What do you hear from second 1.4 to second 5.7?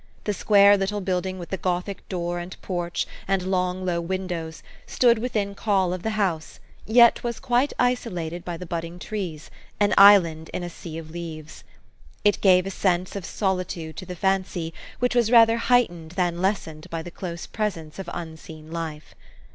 the Gothic door and porch, and long, low windows, stood within